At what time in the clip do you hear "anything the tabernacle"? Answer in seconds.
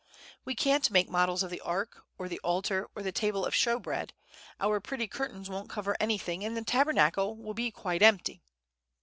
5.99-7.37